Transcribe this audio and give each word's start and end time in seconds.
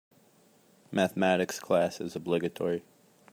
Mathematics 0.91 1.59
class 1.59 2.01
is 2.01 2.15
obligatory. 2.15 2.83